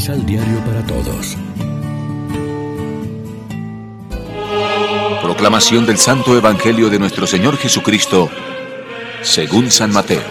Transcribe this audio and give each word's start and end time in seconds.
Misal 0.00 0.24
Diario 0.24 0.64
para 0.64 0.80
Todos. 0.86 1.36
Proclamación 5.22 5.84
del 5.84 5.98
Santo 5.98 6.34
Evangelio 6.34 6.88
de 6.88 6.98
nuestro 6.98 7.26
Señor 7.26 7.58
Jesucristo, 7.58 8.30
según 9.20 9.70
San 9.70 9.92
Mateo. 9.92 10.22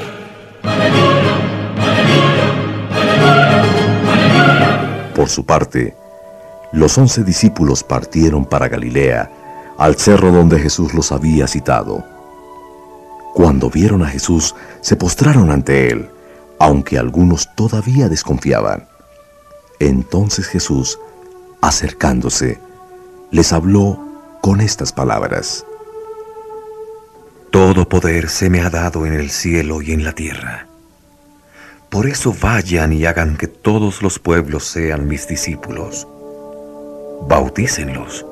Por 5.14 5.30
su 5.30 5.46
parte, 5.46 5.96
los 6.72 6.98
once 6.98 7.24
discípulos 7.24 7.84
partieron 7.84 8.46
para 8.46 8.70
Galilea, 8.70 9.30
al 9.78 9.98
cerro 9.98 10.32
donde 10.32 10.58
Jesús 10.58 10.96
los 10.96 11.12
había 11.12 11.46
citado. 11.46 12.04
Cuando 13.36 13.70
vieron 13.70 14.02
a 14.02 14.08
Jesús, 14.08 14.56
se 14.82 14.96
postraron 14.96 15.52
ante 15.52 15.92
él, 15.92 16.10
aunque 16.58 16.98
algunos 16.98 17.54
todavía 17.54 18.10
desconfiaban. 18.10 18.89
Entonces 19.80 20.48
Jesús, 20.48 21.00
acercándose, 21.62 22.60
les 23.32 23.54
habló 23.54 24.00
con 24.42 24.62
estas 24.62 24.92
palabras. 24.92 25.66
Todo 27.52 27.88
poder 27.88 28.30
se 28.30 28.50
me 28.50 28.62
ha 28.62 28.70
dado 28.70 29.06
en 29.06 29.14
el 29.14 29.30
cielo 29.30 29.82
y 29.82 29.92
en 29.92 30.04
la 30.04 30.14
tierra. 30.14 30.68
Por 31.90 32.08
eso 32.08 32.36
vayan 32.40 32.94
y 32.94 33.06
hagan 33.06 33.36
que 33.36 33.48
todos 33.48 34.04
los 34.04 34.20
pueblos 34.20 34.66
sean 34.66 35.08
mis 35.08 35.28
discípulos. 35.28 36.08
Bautícenlos 37.28 38.26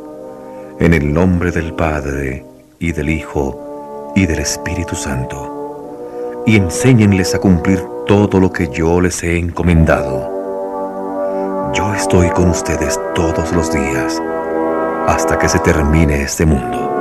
en 0.79 0.93
el 0.93 1.11
nombre 1.11 1.51
del 1.51 1.73
Padre 1.73 2.45
y 2.79 2.91
del 2.91 3.09
Hijo 3.09 4.13
y 4.15 4.27
del 4.27 4.39
Espíritu 4.39 4.95
Santo, 4.95 6.43
y 6.45 6.55
enséñenles 6.55 7.33
a 7.33 7.39
cumplir 7.39 7.83
todo 8.05 8.39
lo 8.39 8.51
que 8.51 8.69
yo 8.71 9.01
les 9.01 9.23
he 9.23 9.37
encomendado. 9.37 10.36
Yo 11.77 11.93
estoy 11.93 12.31
con 12.31 12.49
ustedes 12.49 12.99
todos 13.13 13.51
los 13.51 13.71
días 13.71 14.19
hasta 15.07 15.37
que 15.37 15.47
se 15.47 15.59
termine 15.59 16.23
este 16.23 16.43
mundo. 16.43 16.91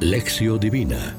Lección 0.00 0.60
Divina 0.60 1.16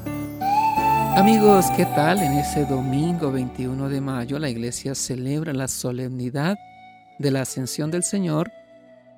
Amigos, 1.16 1.66
¿qué 1.76 1.86
tal? 1.86 2.20
En 2.20 2.34
ese 2.34 2.66
domingo 2.66 3.32
21 3.32 3.88
de 3.88 4.00
mayo 4.00 4.38
la 4.38 4.48
iglesia 4.48 4.94
celebra 4.94 5.52
la 5.52 5.66
solemnidad 5.66 6.56
de 7.18 7.30
la 7.32 7.40
ascensión 7.40 7.90
del 7.90 8.04
Señor 8.04 8.52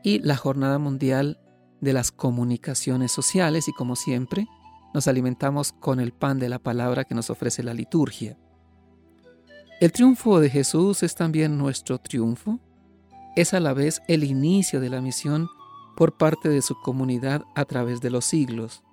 y 0.03 0.21
la 0.21 0.37
Jornada 0.37 0.79
Mundial 0.79 1.39
de 1.83 1.93
las 1.93 2.13
Comunicaciones 2.13 3.13
Sociales 3.13 3.69
y 3.69 3.73
como 3.75 3.95
siempre 3.95 4.47
nos 4.95 5.09
alimentamos 5.09 5.73
con 5.73 5.98
el 5.98 6.12
pan 6.12 6.39
de 6.39 6.48
la 6.48 6.61
palabra 6.61 7.05
que 7.05 7.17
nos 7.17 7.28
ofrece 7.28 7.64
la 7.64 7.75
liturgia. 7.75 8.39
El 9.81 9.91
triunfo 9.91 10.39
de 10.39 10.48
Jesús 10.48 11.03
es 11.03 11.17
también 11.17 11.59
nuestro 11.59 11.98
triunfo. 11.98 12.61
Es 13.34 13.53
a 13.55 13.61
la 13.61 13.75
vez 13.75 14.01
el 14.06 14.23
inicio 14.23 14.81
de 14.81 14.89
la 14.89 15.01
misión 15.01 15.48
por 15.97 16.17
parte 16.17 16.48
de 16.48 16.62
su 16.62 16.81
comunidad 16.81 17.42
a 17.56 17.64
través 17.64 18.01
de 18.01 18.11
los 18.11 18.25
siglos. 18.25 18.84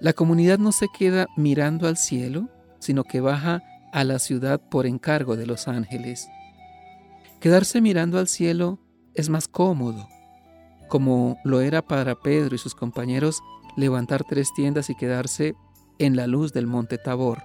La 0.00 0.14
comunidad 0.14 0.58
no 0.58 0.72
se 0.72 0.88
queda 0.88 1.26
mirando 1.36 1.86
al 1.86 1.98
cielo, 1.98 2.48
sino 2.78 3.04
que 3.04 3.20
baja 3.20 3.62
a 3.92 4.02
la 4.02 4.18
ciudad 4.18 4.60
por 4.70 4.86
encargo 4.86 5.36
de 5.36 5.46
los 5.46 5.68
ángeles. 5.68 6.26
Quedarse 7.38 7.82
mirando 7.82 8.18
al 8.18 8.28
cielo 8.28 8.78
es 9.12 9.28
más 9.28 9.46
cómodo, 9.46 10.08
como 10.88 11.36
lo 11.44 11.60
era 11.60 11.82
para 11.82 12.14
Pedro 12.14 12.54
y 12.54 12.58
sus 12.58 12.74
compañeros 12.74 13.42
levantar 13.76 14.24
tres 14.24 14.52
tiendas 14.54 14.90
y 14.90 14.94
quedarse 14.94 15.54
en 15.98 16.16
la 16.16 16.26
luz 16.26 16.52
del 16.52 16.66
monte 16.66 16.98
Tabor. 16.98 17.42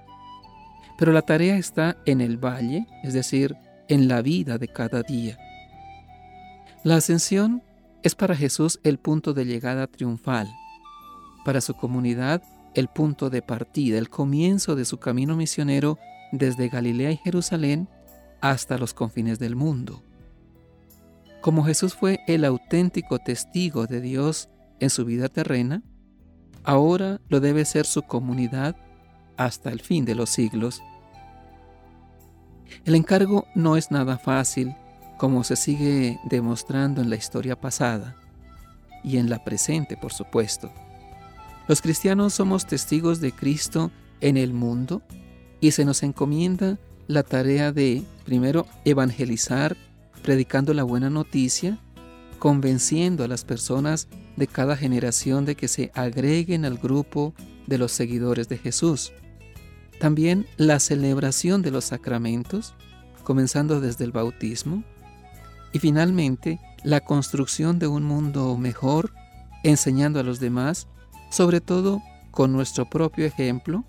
Pero 0.98 1.12
la 1.12 1.22
tarea 1.22 1.56
está 1.56 1.96
en 2.06 2.20
el 2.20 2.36
valle, 2.36 2.86
es 3.02 3.14
decir, 3.14 3.56
en 3.88 4.08
la 4.08 4.22
vida 4.22 4.58
de 4.58 4.68
cada 4.68 5.02
día. 5.02 5.38
La 6.84 6.96
ascensión 6.96 7.62
es 8.02 8.14
para 8.14 8.36
Jesús 8.36 8.80
el 8.82 8.98
punto 8.98 9.34
de 9.34 9.44
llegada 9.44 9.86
triunfal 9.86 10.48
para 11.44 11.60
su 11.60 11.74
comunidad 11.74 12.42
el 12.74 12.88
punto 12.88 13.30
de 13.30 13.42
partida, 13.42 13.98
el 13.98 14.10
comienzo 14.10 14.76
de 14.76 14.84
su 14.84 14.98
camino 14.98 15.36
misionero 15.36 15.98
desde 16.30 16.68
Galilea 16.68 17.10
y 17.10 17.16
Jerusalén 17.16 17.88
hasta 18.40 18.78
los 18.78 18.94
confines 18.94 19.38
del 19.38 19.56
mundo. 19.56 20.04
Como 21.40 21.64
Jesús 21.64 21.94
fue 21.94 22.20
el 22.28 22.44
auténtico 22.44 23.18
testigo 23.18 23.86
de 23.86 24.00
Dios 24.00 24.48
en 24.78 24.90
su 24.90 25.04
vida 25.04 25.28
terrena, 25.28 25.82
ahora 26.64 27.20
lo 27.28 27.40
debe 27.40 27.64
ser 27.64 27.86
su 27.86 28.02
comunidad 28.02 28.76
hasta 29.36 29.70
el 29.70 29.80
fin 29.80 30.04
de 30.04 30.14
los 30.14 30.30
siglos. 30.30 30.82
El 32.84 32.94
encargo 32.94 33.46
no 33.54 33.76
es 33.76 33.90
nada 33.90 34.18
fácil, 34.18 34.74
como 35.18 35.44
se 35.44 35.56
sigue 35.56 36.18
demostrando 36.24 37.02
en 37.02 37.10
la 37.10 37.16
historia 37.16 37.60
pasada 37.60 38.16
y 39.02 39.16
en 39.16 39.28
la 39.28 39.44
presente, 39.44 39.96
por 39.96 40.12
supuesto. 40.12 40.72
Los 41.68 41.82
cristianos 41.82 42.34
somos 42.34 42.66
testigos 42.66 43.20
de 43.20 43.32
Cristo 43.32 43.90
en 44.20 44.36
el 44.36 44.52
mundo 44.52 45.02
y 45.60 45.72
se 45.72 45.84
nos 45.84 46.02
encomienda 46.02 46.78
la 47.06 47.22
tarea 47.22 47.72
de, 47.72 48.02
primero, 48.24 48.66
evangelizar, 48.84 49.76
predicando 50.22 50.74
la 50.74 50.84
buena 50.84 51.10
noticia, 51.10 51.78
convenciendo 52.40 53.22
a 53.22 53.28
las 53.28 53.44
personas 53.44 54.08
de 54.36 54.48
cada 54.48 54.76
generación 54.76 55.44
de 55.44 55.54
que 55.54 55.68
se 55.68 55.92
agreguen 55.94 56.64
al 56.64 56.78
grupo 56.78 57.34
de 57.66 57.78
los 57.78 57.92
seguidores 57.92 58.48
de 58.48 58.58
Jesús. 58.58 59.12
También 60.00 60.46
la 60.56 60.80
celebración 60.80 61.60
de 61.60 61.70
los 61.70 61.84
sacramentos, 61.84 62.74
comenzando 63.22 63.80
desde 63.80 64.04
el 64.04 64.12
bautismo. 64.12 64.82
Y 65.72 65.78
finalmente, 65.78 66.58
la 66.82 67.00
construcción 67.00 67.78
de 67.78 67.86
un 67.86 68.04
mundo 68.04 68.56
mejor, 68.56 69.12
enseñando 69.62 70.18
a 70.18 70.22
los 70.22 70.40
demás 70.40 70.88
sobre 71.30 71.60
todo 71.60 72.02
con 72.30 72.52
nuestro 72.52 72.88
propio 72.88 73.26
ejemplo, 73.26 73.84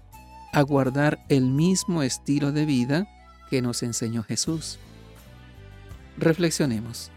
a 0.52 0.62
guardar 0.62 1.24
el 1.30 1.46
mismo 1.46 2.04
estilo 2.04 2.52
de 2.52 2.66
vida 2.66 3.08
que 3.50 3.62
nos 3.62 3.82
enseñó 3.82 4.24
Jesús. 4.24 4.78
Reflexionemos. 6.18 7.12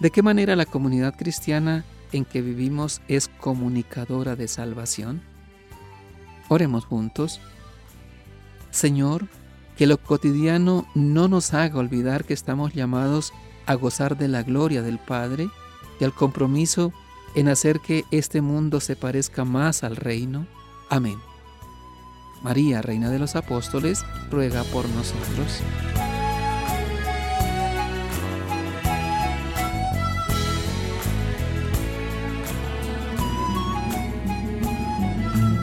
¿De 0.00 0.10
qué 0.10 0.22
manera 0.22 0.56
la 0.56 0.66
comunidad 0.66 1.14
cristiana 1.16 1.84
en 2.12 2.24
que 2.24 2.42
vivimos 2.42 3.00
es 3.08 3.28
comunicadora 3.28 4.36
de 4.36 4.48
salvación? 4.48 5.22
Oremos 6.48 6.84
juntos. 6.84 7.40
Señor, 8.70 9.28
que 9.76 9.86
lo 9.86 9.98
cotidiano 9.98 10.86
no 10.94 11.28
nos 11.28 11.54
haga 11.54 11.78
olvidar 11.78 12.24
que 12.24 12.34
estamos 12.34 12.72
llamados 12.74 13.32
a 13.66 13.74
gozar 13.74 14.16
de 14.16 14.28
la 14.28 14.42
gloria 14.42 14.82
del 14.82 14.98
Padre 14.98 15.48
y 16.00 16.04
al 16.04 16.12
compromiso 16.12 16.92
en 17.34 17.48
hacer 17.48 17.80
que 17.80 18.04
este 18.10 18.40
mundo 18.40 18.80
se 18.80 18.96
parezca 18.96 19.44
más 19.44 19.82
al 19.84 19.96
reino. 19.96 20.46
Amén. 20.90 21.18
María, 22.42 22.82
Reina 22.82 23.10
de 23.10 23.18
los 23.18 23.36
Apóstoles, 23.36 24.04
ruega 24.30 24.62
por 24.64 24.88
nosotros. 24.90 25.62